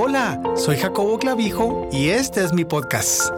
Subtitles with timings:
[0.00, 3.32] Hola, soy Jacobo Clavijo y este es mi podcast.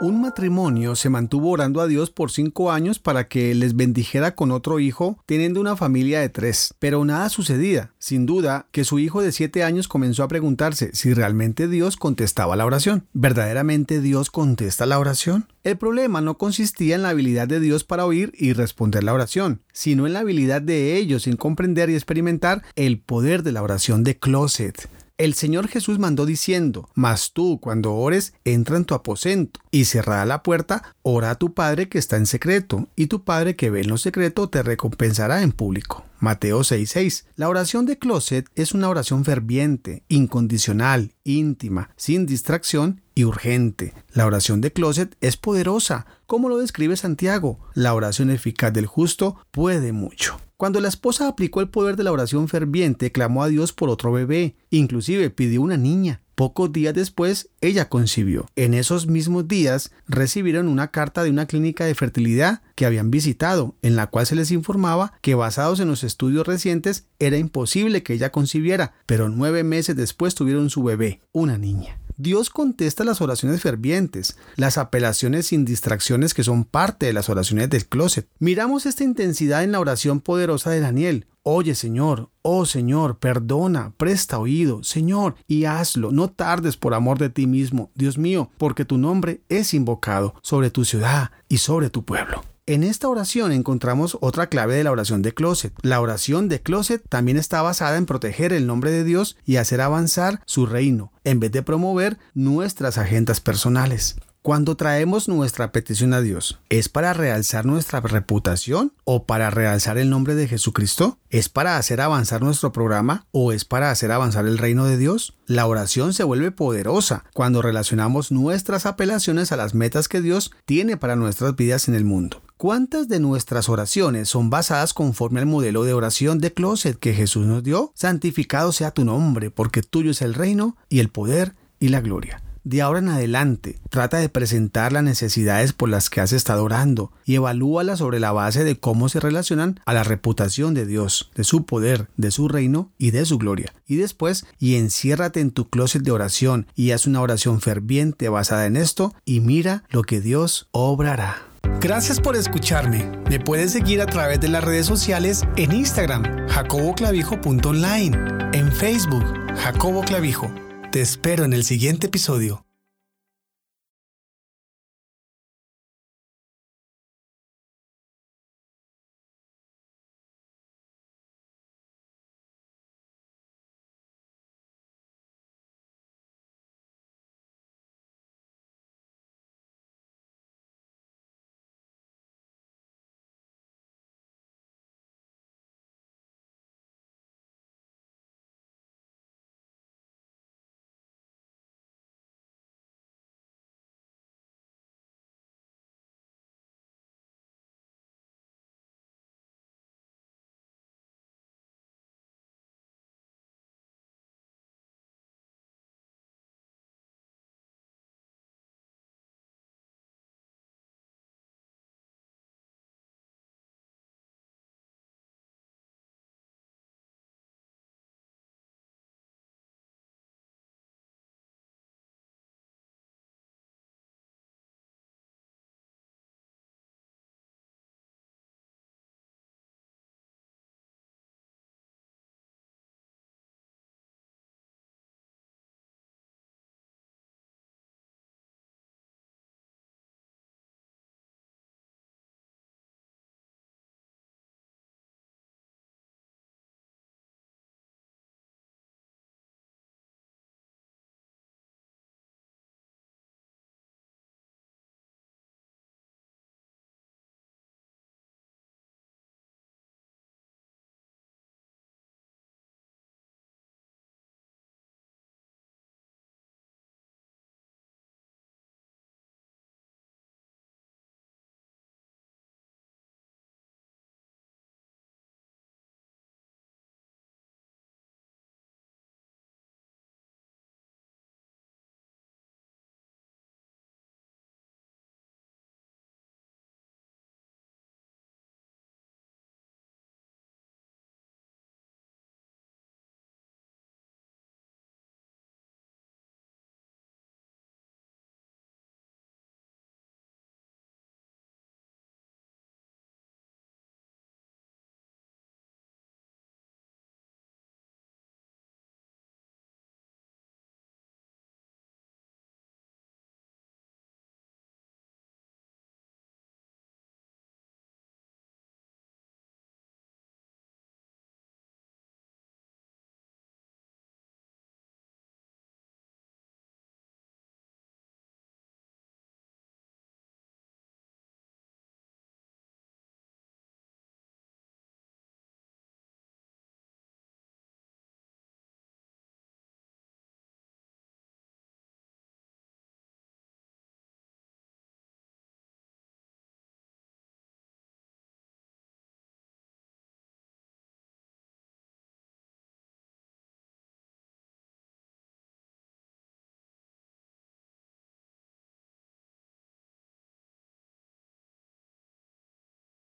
[0.00, 4.52] Un matrimonio se mantuvo orando a Dios por cinco años para que les bendijera con
[4.52, 6.72] otro hijo, teniendo una familia de tres.
[6.78, 7.90] Pero nada sucedía.
[7.98, 12.54] Sin duda que su hijo de siete años comenzó a preguntarse si realmente Dios contestaba
[12.54, 13.08] la oración.
[13.12, 15.48] ¿Verdaderamente Dios contesta la oración?
[15.64, 19.62] El problema no consistía en la habilidad de Dios para oír y responder la oración,
[19.72, 24.04] sino en la habilidad de ellos en comprender y experimentar el poder de la oración
[24.04, 24.88] de closet.
[25.18, 30.24] El Señor Jesús mandó diciendo, Mas tú, cuando ores, entra en tu aposento, y cerrada
[30.24, 33.80] la puerta, ora a tu Padre que está en secreto, y tu Padre que ve
[33.80, 36.04] en lo secreto te recompensará en público.
[36.20, 37.24] Mateo 6:6.
[37.34, 43.94] La oración de closet es una oración ferviente, incondicional, íntima, sin distracción y urgente.
[44.12, 47.58] La oración de closet es poderosa, como lo describe Santiago.
[47.74, 50.38] La oración eficaz del justo puede mucho.
[50.58, 54.10] Cuando la esposa aplicó el poder de la oración ferviente, clamó a Dios por otro
[54.10, 56.20] bebé, inclusive pidió una niña.
[56.34, 58.48] Pocos días después, ella concibió.
[58.56, 63.76] En esos mismos días, recibieron una carta de una clínica de fertilidad que habían visitado,
[63.82, 68.14] en la cual se les informaba que basados en los estudios recientes, era imposible que
[68.14, 72.00] ella concibiera, pero nueve meses después tuvieron su bebé, una niña.
[72.20, 77.70] Dios contesta las oraciones fervientes, las apelaciones sin distracciones que son parte de las oraciones
[77.70, 78.28] del closet.
[78.40, 81.26] Miramos esta intensidad en la oración poderosa de Daniel.
[81.44, 87.30] Oye Señor, oh Señor, perdona, presta oído, Señor, y hazlo, no tardes por amor de
[87.30, 92.04] ti mismo, Dios mío, porque tu nombre es invocado sobre tu ciudad y sobre tu
[92.04, 92.42] pueblo.
[92.68, 95.72] En esta oración encontramos otra clave de la oración de closet.
[95.80, 99.80] La oración de closet también está basada en proteger el nombre de Dios y hacer
[99.80, 104.16] avanzar su reino, en vez de promover nuestras agendas personales.
[104.42, 110.10] Cuando traemos nuestra petición a Dios, ¿es para realzar nuestra reputación o para realzar el
[110.10, 111.18] nombre de Jesucristo?
[111.30, 115.38] ¿Es para hacer avanzar nuestro programa o es para hacer avanzar el reino de Dios?
[115.46, 120.98] La oración se vuelve poderosa cuando relacionamos nuestras apelaciones a las metas que Dios tiene
[120.98, 122.42] para nuestras vidas en el mundo.
[122.58, 127.46] ¿Cuántas de nuestras oraciones son basadas conforme al modelo de oración de closet que Jesús
[127.46, 127.92] nos dio?
[127.94, 132.42] Santificado sea tu nombre, porque tuyo es el reino y el poder y la gloria.
[132.68, 137.10] De ahora en adelante, trata de presentar las necesidades por las que has estado orando
[137.24, 141.44] y evalúalas sobre la base de cómo se relacionan a la reputación de Dios, de
[141.44, 143.72] su poder, de su reino y de su gloria.
[143.86, 148.66] Y después, y enciérrate en tu closet de oración y haz una oración ferviente basada
[148.66, 151.38] en esto y mira lo que Dios obrará.
[151.80, 153.10] Gracias por escucharme.
[153.30, 158.18] Me puedes seguir a través de las redes sociales en Instagram, jacoboclavijo.online,
[158.52, 159.24] en Facebook,
[159.56, 160.52] Jacobo Clavijo.
[160.90, 162.67] Te espero en el siguiente episodio.